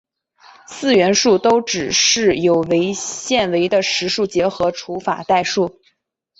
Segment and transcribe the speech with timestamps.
[0.65, 2.65] 四元数都只是有
[2.95, 5.79] 限维的实数结合除法代数。